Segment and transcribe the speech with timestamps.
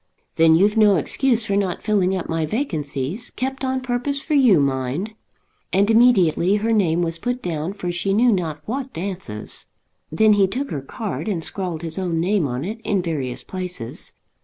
[0.35, 4.59] "Then you've no excuse for not filling up my vacancies, kept on purpose for you,
[4.59, 5.13] mind."
[5.71, 9.67] And immediately her name was put down for she knew not what dances.
[10.11, 14.13] Then he took her card and scrawled his own name on it in various places.